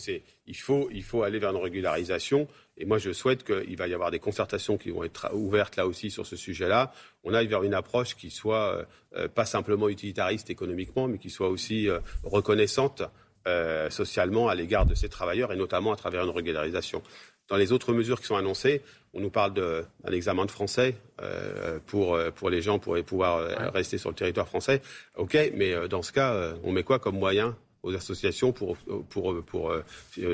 Il, 0.48 0.56
faut, 0.56 0.88
il 0.92 1.04
faut 1.04 1.22
aller 1.22 1.38
vers 1.38 1.50
une 1.50 1.62
régularisation. 1.62 2.48
Et 2.76 2.84
moi, 2.84 2.98
je 2.98 3.12
souhaite 3.12 3.44
qu'il 3.44 3.76
va 3.76 3.86
y 3.86 3.94
avoir 3.94 4.10
des 4.10 4.18
concertations 4.18 4.76
qui 4.78 4.90
vont 4.90 5.04
être 5.04 5.30
ouvertes 5.34 5.76
là 5.76 5.86
aussi 5.86 6.10
sur 6.10 6.26
ce 6.26 6.36
sujet-là. 6.36 6.92
On 7.22 7.34
aille 7.34 7.46
vers 7.46 7.62
une 7.62 7.74
approche 7.74 8.16
qui 8.16 8.30
soit 8.30 8.86
pas 9.34 9.44
simplement 9.44 9.88
utilitariste 9.88 10.50
économiquement, 10.50 11.08
mais 11.08 11.18
qui 11.18 11.30
soit 11.30 11.48
aussi 11.48 11.88
reconnaissante 12.22 13.02
euh, 13.48 13.88
socialement 13.88 14.48
à 14.48 14.54
l'égard 14.54 14.84
de 14.84 14.94
ces 14.94 15.08
travailleurs 15.08 15.52
et 15.52 15.56
notamment 15.56 15.92
à 15.92 15.96
travers 15.96 16.22
une 16.22 16.30
régularisation. 16.30 17.02
Dans 17.48 17.56
les 17.56 17.72
autres 17.72 17.94
mesures 17.94 18.20
qui 18.20 18.26
sont 18.26 18.36
annoncées, 18.36 18.82
on 19.14 19.20
nous 19.20 19.30
parle 19.30 19.54
d'un 19.54 20.12
examen 20.12 20.44
de 20.44 20.50
français 20.50 20.96
euh, 21.22 21.78
pour, 21.86 22.14
euh, 22.14 22.30
pour 22.30 22.50
les 22.50 22.60
gens 22.60 22.78
pour 22.78 23.02
pouvoir 23.04 23.72
rester 23.72 23.96
sur 23.96 24.10
le 24.10 24.16
territoire 24.16 24.48
français. 24.48 24.82
OK, 25.16 25.38
mais 25.54 25.88
dans 25.88 26.02
ce 26.02 26.12
cas, 26.12 26.54
on 26.62 26.72
met 26.72 26.82
quoi 26.82 26.98
comme 26.98 27.18
moyen 27.18 27.56
aux 27.82 27.94
associations 27.94 28.52
pour, 28.52 28.76
pour, 29.08 29.42
pour, 29.44 29.73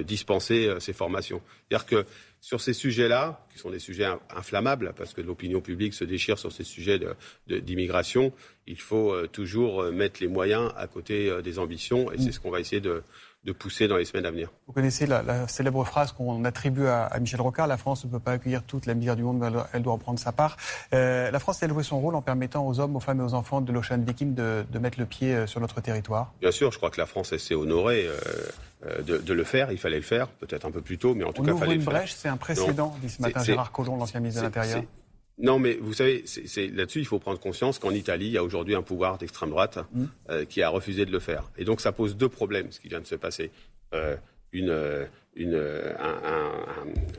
dispenser 0.04 0.74
ces 0.80 0.92
formations. 0.92 1.42
C'est-à-dire 1.68 1.86
que 1.86 2.06
sur 2.40 2.60
ces 2.60 2.74
sujets-là, 2.74 3.46
qui 3.52 3.58
sont 3.58 3.70
des 3.70 3.78
sujets 3.78 4.06
inflammables, 4.34 4.92
parce 4.96 5.14
que 5.14 5.20
l'opinion 5.20 5.60
publique 5.60 5.94
se 5.94 6.04
déchire 6.04 6.38
sur 6.38 6.52
ces 6.52 6.64
sujets 6.64 7.00
d'immigration, 7.46 8.32
il 8.66 8.80
faut 8.80 9.12
euh, 9.12 9.26
toujours 9.26 9.82
euh, 9.82 9.92
mettre 9.92 10.20
les 10.20 10.28
moyens 10.28 10.72
à 10.76 10.86
côté 10.86 11.28
euh, 11.28 11.42
des 11.42 11.58
ambitions, 11.58 12.10
et 12.12 12.18
c'est 12.18 12.32
ce 12.32 12.40
qu'on 12.40 12.50
va 12.50 12.60
essayer 12.60 12.80
de, 12.80 13.02
pousser 13.58 13.88
dans 13.88 13.98
les 13.98 14.06
semaines 14.06 14.24
à 14.24 14.30
venir. 14.30 14.50
Vous 14.66 14.72
connaissez 14.72 15.06
la, 15.06 15.46
célèbre 15.48 15.84
phrase 15.84 16.12
qu'on 16.12 16.44
attribue 16.44 16.86
à, 16.86 17.10
Michel 17.20 17.42
Rocard, 17.42 17.66
la 17.66 17.76
France 17.76 18.04
ne 18.06 18.10
peut 18.10 18.18
pas 18.18 18.32
accueillir 18.32 18.62
toute 18.62 18.86
la 18.86 18.94
misère 18.94 19.16
du 19.16 19.22
monde, 19.22 19.38
mais 19.38 19.48
elle, 19.74 19.82
doit 19.82 19.92
en 19.92 19.98
prendre 19.98 20.18
sa 20.18 20.32
part. 20.32 20.56
la 20.92 21.38
France 21.38 21.62
a 21.62 21.68
joué 21.68 21.82
son 21.82 22.00
rôle 22.00 22.14
en 22.14 22.22
permettant 22.22 22.66
aux 22.66 22.80
hommes, 22.80 22.96
aux 22.96 23.00
femmes 23.00 23.20
et 23.20 23.24
aux 23.24 23.34
enfants 23.34 23.60
de 23.60 23.70
l'Ocean 23.70 23.98
Viking 23.98 24.34
de, 24.34 24.64
de, 24.70 24.78
mettre 24.78 24.98
le 24.98 25.04
pied 25.04 25.46
sur 25.46 25.60
notre 25.60 25.82
territoire 25.82 26.32
Bien 26.40 26.52
sûr, 26.52 26.72
je 26.72 26.78
crois 26.78 26.90
que 26.90 26.98
la 26.98 27.06
France 27.06 27.36
s'est 27.36 27.54
honorée. 27.54 28.08
Euh, 28.86 29.02
de, 29.02 29.32
le 29.32 29.44
faire. 29.44 29.72
Il 29.72 29.78
fallait 29.78 29.96
le 29.96 30.02
faire, 30.02 30.28
peut-être 30.28 30.66
un 30.66 30.70
peu 30.70 30.82
plus 30.82 30.98
tôt, 30.98 31.14
mais 31.14 31.24
en 31.24 31.32
tout 31.32 31.42
cas, 31.42 31.52
il 31.52 31.58
fallait 31.58 31.74
une 31.74 31.78
le 31.80 31.84
brèche, 31.84 32.12
c'est 32.12 32.28
un 32.28 32.36
précédent, 32.36 32.94
dit 33.00 33.08
ce 33.08 33.22
matin 33.22 33.42
Gérard 33.42 33.72
Collomb, 33.72 33.96
l'ancien 33.96 34.20
ministre 34.20 34.42
de 34.42 34.46
l'Intérieur. 34.46 34.82
Non, 35.38 35.58
mais 35.58 35.74
vous 35.74 35.92
savez, 35.92 36.24
là-dessus, 36.72 37.00
il 37.00 37.06
faut 37.06 37.18
prendre 37.18 37.40
conscience 37.40 37.78
qu'en 37.78 37.90
Italie, 37.90 38.26
il 38.26 38.32
y 38.32 38.38
a 38.38 38.44
aujourd'hui 38.44 38.74
un 38.74 38.82
pouvoir 38.82 39.18
d'extrême 39.18 39.50
droite 39.50 39.78
mmh. 39.92 40.04
euh, 40.30 40.44
qui 40.44 40.62
a 40.62 40.68
refusé 40.68 41.06
de 41.06 41.10
le 41.10 41.18
faire. 41.18 41.50
Et 41.58 41.64
donc, 41.64 41.80
ça 41.80 41.90
pose 41.90 42.16
deux 42.16 42.28
problèmes, 42.28 42.70
ce 42.70 42.78
qui 42.78 42.88
vient 42.88 43.00
de 43.00 43.06
se 43.06 43.16
passer. 43.16 43.50
Euh, 43.94 44.16
une, 44.52 45.08
une, 45.34 45.60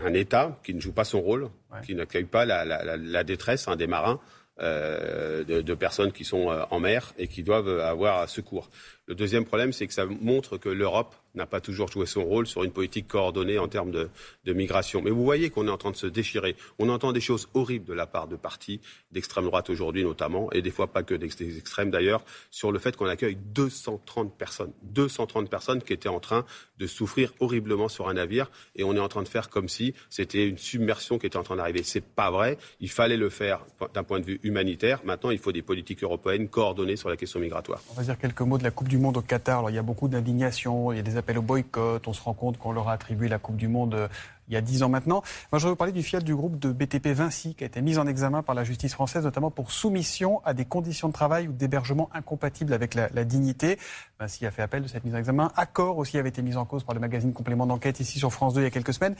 un, 0.01 0.13
État 0.13 0.57
qui 0.63 0.73
ne 0.73 0.79
joue 0.79 0.93
pas 0.93 1.03
son 1.03 1.19
rôle, 1.19 1.49
qui 1.85 1.93
n'accueille 1.93 2.23
pas 2.23 2.45
la, 2.45 2.63
la, 2.63 3.23
détresse 3.25 3.67
hein, 3.67 3.75
des 3.75 3.87
marins. 3.87 4.21
De, 4.59 5.61
de, 5.61 5.73
personnes 5.73 6.11
qui 6.11 6.23
sont 6.23 6.47
en 6.47 6.79
mer 6.79 7.13
et 7.17 7.27
qui 7.27 7.43
doivent 7.43 7.79
avoir 7.79 8.27
secours. 8.29 8.69
Le 9.07 9.13
deuxième 9.13 9.45
problème, 9.45 9.71
c'est 9.71 9.85
que 9.85 9.93
ça 9.93 10.05
montre 10.05 10.57
que 10.57 10.69
l'Europe 10.69 11.13
n'a 11.35 11.45
pas 11.45 11.61
toujours 11.61 11.91
joué 11.91 12.07
son 12.07 12.23
rôle 12.23 12.47
sur 12.47 12.63
une 12.63 12.71
politique 12.71 13.07
coordonnée 13.07 13.59
en 13.59 13.67
termes 13.67 13.91
de, 13.91 14.09
migration. 14.53 15.01
Mais 15.01 15.11
vous 15.11 15.23
voyez 15.23 15.49
qu'on 15.49 15.67
est 15.67 15.71
en 15.71 15.77
train 15.77 15.91
de 15.91 15.95
se 15.95 16.07
déchirer. 16.07 16.55
On 16.79 16.89
entend 16.89 17.11
des 17.11 17.21
choses 17.21 17.49
horribles 17.53 17.85
de 17.85 17.93
la 17.93 18.07
part 18.07 18.27
de 18.27 18.35
partis 18.35 18.79
d'extrême 19.11 19.45
droite 19.45 19.69
aujourd'hui 19.69 20.03
notamment, 20.03 20.51
et 20.53 20.61
des 20.61 20.71
fois 20.71 20.87
pas 20.87 21.03
que 21.03 21.13
des 21.13 21.57
extrêmes 21.57 21.91
d'ailleurs, 21.91 22.23
sur 22.49 22.71
le 22.71 22.79
fait 22.79 22.95
qu'on 22.95 23.07
accueille 23.07 23.35
230 23.35 24.35
personnes. 24.37 24.71
230 24.83 25.49
personnes 25.49 25.81
qui 25.83 25.93
étaient 25.93 26.09
en 26.09 26.19
train 26.19 26.45
de 26.77 26.87
souffrir 26.87 27.33
horriblement 27.39 27.89
sur 27.89 28.07
un 28.07 28.13
navire, 28.13 28.49
et 28.75 28.83
on 28.83 28.95
est 28.95 28.99
en 28.99 29.09
train 29.09 29.23
de 29.23 29.27
faire 29.27 29.49
comme 29.49 29.67
si 29.67 29.93
c'était 30.09 30.47
une 30.47 30.57
submersion 30.57 31.19
qui 31.19 31.27
était 31.27 31.37
en 31.37 31.43
train 31.43 31.57
d'arriver. 31.57 31.83
C'est 31.83 32.05
pas 32.05 32.31
vrai. 32.31 32.57
Il 32.79 32.89
fallait 32.89 33.17
le 33.17 33.29
faire 33.29 33.65
d'un 33.93 34.03
point 34.03 34.19
de 34.19 34.25
vue 34.25 34.39
humanitaire. 34.45 34.99
Maintenant, 35.03 35.31
il 35.31 35.39
faut 35.39 35.51
des 35.51 35.61
politiques 35.61 36.03
européennes 36.03 36.47
coordonnées 36.47 36.95
sur 36.95 37.09
la 37.09 37.17
question 37.17 37.39
migratoire. 37.39 37.81
On 37.91 37.93
va 37.95 38.03
dire 38.03 38.17
quelques 38.17 38.41
mots 38.41 38.57
de 38.57 38.63
la 38.63 38.71
Coupe 38.71 38.87
du 38.87 38.97
Monde 38.97 39.17
au 39.17 39.21
Qatar. 39.21 39.59
Alors, 39.59 39.71
il 39.71 39.75
y 39.75 39.79
a 39.79 39.83
beaucoup 39.83 40.07
d'indignation, 40.07 40.91
il 40.91 40.97
y 40.97 40.99
a 40.99 41.03
des 41.03 41.17
appel 41.17 41.37
au 41.37 41.41
boycott. 41.41 42.07
On 42.07 42.13
se 42.13 42.21
rend 42.21 42.33
compte 42.33 42.57
qu'on 42.57 42.71
leur 42.71 42.87
a 42.87 42.93
attribué 42.93 43.27
la 43.27 43.39
Coupe 43.39 43.57
du 43.57 43.67
Monde 43.67 43.95
euh, 43.95 44.07
il 44.47 44.53
y 44.53 44.57
a 44.57 44.61
dix 44.61 44.83
ans 44.83 44.89
maintenant. 44.89 45.23
Moi, 45.51 45.59
je 45.59 45.67
veux 45.67 45.75
parler 45.75 45.93
du 45.93 46.03
fiat 46.03 46.19
du 46.19 46.35
groupe 46.35 46.59
de 46.59 46.71
BTP 46.71 47.07
Vinci, 47.07 47.55
qui 47.55 47.63
a 47.63 47.67
été 47.67 47.81
mis 47.81 47.97
en 47.97 48.07
examen 48.07 48.43
par 48.43 48.55
la 48.55 48.63
justice 48.63 48.93
française, 48.93 49.23
notamment 49.23 49.51
pour 49.51 49.71
soumission 49.71 50.41
à 50.45 50.53
des 50.53 50.65
conditions 50.65 51.07
de 51.07 51.13
travail 51.13 51.47
ou 51.47 51.51
d'hébergement 51.51 52.09
incompatibles 52.13 52.73
avec 52.73 52.93
la, 52.93 53.09
dignité. 53.25 53.79
Vinci 54.19 54.45
a 54.45 54.51
fait 54.51 54.61
appel 54.61 54.83
de 54.83 54.87
cette 54.87 55.03
mise 55.03 55.15
en 55.15 55.17
examen. 55.17 55.51
Accord 55.55 55.97
aussi 55.97 56.17
avait 56.17 56.29
été 56.29 56.41
mis 56.41 56.55
en 56.55 56.65
cause 56.65 56.83
par 56.83 56.93
le 56.93 57.01
magazine 57.01 57.33
Complément 57.33 57.65
d'enquête 57.65 57.99
ici 57.99 58.19
sur 58.19 58.31
France 58.31 58.53
2 58.53 58.61
il 58.61 58.63
y 58.63 58.67
a 58.67 58.71
quelques 58.71 58.93
semaines. 58.93 59.15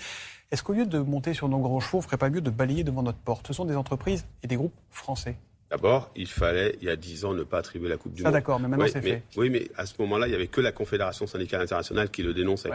Est-ce 0.51 0.63
qu'au 0.63 0.74
lieu 0.74 0.86
de 0.86 1.00
monter 1.00 1.34
sur 1.34 1.50
nos 1.50 1.60
grands 1.60 1.79
chevaux, 1.79 1.98
on 2.00 2.01
ferait 2.01 2.17
pas 2.17 2.29
mieux 2.29 2.41
de 2.41 2.50
balayer 2.50 2.84
devant 2.84 3.01
notre 3.01 3.17
porte? 3.17 3.48
Ce 3.48 3.53
sont 3.53 3.65
des 3.65 3.75
entreprises 3.75 4.25
et 4.44 4.48
des 4.48 4.55
groupes 4.55 4.75
français. 4.91 5.38
D'abord, 5.72 6.12
il 6.16 6.28
fallait, 6.28 6.76
il 6.80 6.88
y 6.88 6.92
a 6.92 6.96
dix 6.96 7.26
ans, 7.26 7.34
ne 7.34 7.44
pas 7.44 7.58
attribuer 7.58 7.90
la 7.90 7.98
Coupe 7.98 8.14
du 8.14 8.22
Monde. 8.22 8.34
d'accord, 8.34 8.60
mais 8.60 8.68
maintenant 8.68 8.86
c'est 8.88 9.02
fait. 9.02 9.24
Oui, 9.36 9.50
mais 9.50 9.68
à 9.76 9.88
ce 9.88 9.96
moment-là, 10.00 10.28
il 10.28 10.30
n'y 10.30 10.36
avait 10.36 10.48
que 10.48 10.62
la 10.62 10.72
Confédération 10.72 11.26
syndicale 11.26 11.62
internationale 11.62 12.10
qui 12.12 12.22
le 12.22 12.34
dénonçait. 12.34 12.70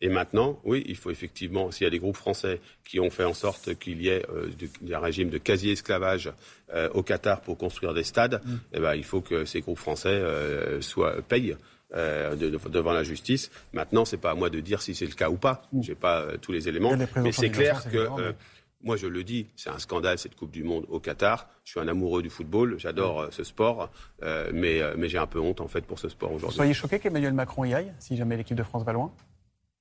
Et 0.00 0.08
maintenant, 0.08 0.58
oui, 0.64 0.82
il 0.86 0.96
faut 0.96 1.10
effectivement, 1.10 1.70
s'il 1.70 1.84
y 1.84 1.86
a 1.86 1.90
des 1.90 2.00
groupes 2.00 2.16
français 2.16 2.60
qui 2.84 2.98
ont 2.98 3.10
fait 3.10 3.24
en 3.24 3.34
sorte 3.34 3.78
qu'il 3.78 4.02
y 4.02 4.08
ait 4.08 4.26
euh, 4.28 4.50
un 4.92 4.98
régime 4.98 5.30
de 5.30 5.38
quasi-esclavage 5.38 6.32
euh, 6.74 6.88
au 6.94 7.02
Qatar 7.04 7.42
pour 7.42 7.56
construire 7.56 7.94
des 7.94 8.02
stades, 8.02 8.42
mm. 8.44 8.54
eh 8.72 8.80
ben, 8.80 8.94
il 8.96 9.04
faut 9.04 9.20
que 9.20 9.44
ces 9.44 9.60
groupes 9.60 9.78
français 9.78 10.08
euh, 10.08 10.80
soient, 10.80 11.22
payent. 11.22 11.56
devant 11.94 12.92
la 12.92 13.04
justice. 13.04 13.52
Maintenant, 13.72 14.04
c'est 14.04 14.16
pas 14.16 14.32
à 14.32 14.34
moi 14.34 14.50
de 14.50 14.58
dire 14.58 14.82
si 14.82 14.96
c'est 14.96 15.06
le 15.06 15.14
cas 15.14 15.30
ou 15.30 15.36
pas. 15.36 15.62
Mm. 15.72 15.82
J'ai 15.82 15.94
pas 15.94 16.26
tous 16.40 16.50
les 16.50 16.68
éléments, 16.68 16.96
mais 17.16 17.30
c'est 17.30 17.50
clair 17.50 17.84
que 17.88 18.34
moi, 18.82 18.96
je 18.96 19.06
le 19.06 19.24
dis, 19.24 19.48
c'est 19.56 19.70
un 19.70 19.78
scandale 19.78 20.18
cette 20.18 20.34
Coupe 20.34 20.50
du 20.50 20.64
Monde 20.64 20.86
au 20.88 21.00
Qatar. 21.00 21.48
Je 21.64 21.72
suis 21.72 21.80
un 21.80 21.88
amoureux 21.88 22.22
du 22.22 22.30
football, 22.30 22.76
j'adore 22.78 23.22
euh, 23.22 23.28
ce 23.30 23.44
sport, 23.44 23.90
euh, 24.22 24.50
mais, 24.52 24.80
euh, 24.80 24.94
mais 24.96 25.08
j'ai 25.08 25.18
un 25.18 25.26
peu 25.26 25.38
honte 25.38 25.60
en 25.60 25.68
fait 25.68 25.82
pour 25.82 25.98
ce 25.98 26.08
sport 26.08 26.32
aujourd'hui. 26.32 26.56
Soyez 26.56 26.74
choqué 26.74 26.98
qu'Emmanuel 26.98 27.32
Macron 27.32 27.64
y 27.64 27.74
aille, 27.74 27.92
si 27.98 28.16
jamais 28.16 28.36
l'équipe 28.36 28.56
de 28.56 28.62
France 28.62 28.84
va 28.84 28.92
loin? 28.92 29.12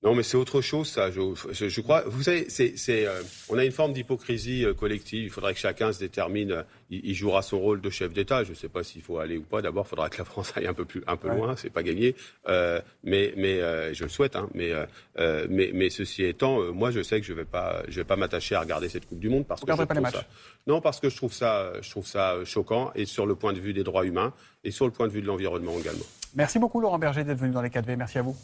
Non, 0.04 0.16
mais 0.16 0.24
c'est 0.24 0.38
autre 0.38 0.62
chose, 0.62 0.90
ça. 0.90 1.12
Je, 1.12 1.22
je, 1.52 1.82
crois. 1.82 2.02
Vous 2.08 2.24
savez, 2.24 2.50
c'est, 2.50 2.76
c'est, 2.76 3.06
euh, 3.06 3.22
on 3.50 3.58
a 3.60 3.64
une 3.64 3.72
forme 3.72 3.94
d'hypocrisie 3.94 4.66
euh, 4.66 4.74
collective. 4.74 5.26
Il 5.26 5.30
faudrait 5.30 5.54
que 5.54 5.60
chacun 5.60 5.94
se 5.94 6.00
détermine. 6.00 6.52
Euh, 6.52 6.64
il, 6.90 7.14
jouera 7.14 7.44
son 7.44 7.60
rôle 7.60 7.82
de 7.82 7.90
chef 7.92 8.12
d'État. 8.12 8.44
Je 8.44 8.50
ne 8.50 8.56
sais 8.56 8.68
pas 8.68 8.84
s'il 8.84 9.04
faut 9.04 9.20
aller 9.20 9.38
ou 9.38 9.44
pas. 9.44 9.62
D'abord, 9.62 9.86
il 9.86 9.90
faudra 9.90 10.10
que 10.10 10.18
la 10.18 10.26
France 10.26 10.54
aille 10.56 10.66
un 10.66 10.74
peu 10.74 10.86
plus, 10.86 11.04
un 11.06 11.18
peu 11.18 11.30
loin. 11.30 11.56
C'est 11.56 11.70
pas 11.70 11.84
gagné. 11.84 12.16
mais, 12.48 13.34
mais 13.38 13.94
je 13.94 14.04
le 14.04 14.10
souhaite. 14.10 14.36
Hein, 14.36 14.50
mais, 14.56 14.74
mais, 15.18 15.70
mais 15.72 15.90
ceci 15.92 16.24
étant, 16.24 16.74
moi, 16.74 16.90
je 16.90 17.04
sais 17.04 17.22
que 17.22 17.28
je 17.28 17.34
vais 17.34 17.46
pas, 17.46 17.84
je 17.88 17.98
vais 17.98 18.04
pas 18.04 18.16
m'attacher 18.16 18.56
à 18.56 18.62
regarder 18.62 18.90
cette 18.90 19.06
Coupe 19.06 19.20
du 19.20 19.30
Monde 19.30 19.46
parce 19.46 19.62
que 19.62 19.72
je 19.72 19.84
pas 19.84 19.94
les 19.94 20.02
matchs. 20.02 20.16
Ça, 20.16 20.26
non, 20.66 20.82
parce 20.82 21.00
que 21.00 21.10
je 21.10 21.16
trouve 21.16 21.34
ça, 21.34 21.74
je 21.80 21.90
trouve 21.92 22.08
ça 22.08 22.44
choquant 22.44 22.92
et 22.96 23.06
sur 23.06 23.28
le 23.28 23.36
point 23.36 23.54
de 23.54 23.60
vue 23.60 23.74
des 23.74 23.84
droits 23.84 24.06
humains 24.06 24.34
et 24.64 24.72
sur 24.72 24.86
le 24.86 24.92
point 24.92 25.08
de 25.08 25.12
vue 25.12 25.22
de 25.22 25.28
l'environnement 25.28 25.78
également. 25.80 26.06
Merci 26.34 26.58
beaucoup, 26.58 26.82
Laurent 26.82 26.98
Berger, 26.98 27.24
d'être 27.24 27.38
venu 27.38 27.52
dans 27.52 27.62
les 27.62 27.70
4V. 27.70 27.96
Merci 27.98 28.18
à 28.18 28.24
vous. 28.24 28.36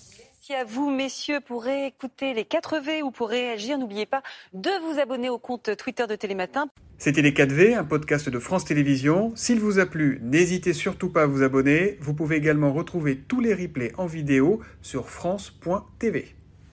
Merci 0.50 0.62
à 0.62 0.66
vous, 0.66 0.90
messieurs, 0.90 1.40
pour 1.46 1.68
écouter 1.68 2.34
les 2.34 2.44
4V 2.44 3.02
ou 3.02 3.12
pour 3.12 3.28
réagir. 3.28 3.78
N'oubliez 3.78 4.06
pas 4.06 4.22
de 4.54 4.70
vous 4.86 4.98
abonner 4.98 5.30
au 5.30 5.38
compte 5.38 5.76
Twitter 5.76 6.06
de 6.08 6.16
Télématin. 6.16 6.68
C'était 6.98 7.22
Les 7.22 7.32
4V, 7.32 7.76
un 7.76 7.84
podcast 7.84 8.30
de 8.30 8.40
France 8.40 8.64
Télévisions. 8.64 9.34
S'il 9.36 9.60
vous 9.60 9.80
a 9.80 9.86
plu, 9.86 10.20
n'hésitez 10.24 10.72
surtout 10.72 11.10
pas 11.10 11.24
à 11.24 11.26
vous 11.26 11.44
abonner. 11.44 11.98
Vous 12.00 12.14
pouvez 12.14 12.38
également 12.38 12.72
retrouver 12.72 13.18
tous 13.18 13.42
les 13.42 13.54
replays 13.54 13.92
en 13.98 14.06
vidéo 14.06 14.62
sur 14.82 15.10
France.tv. 15.10 16.37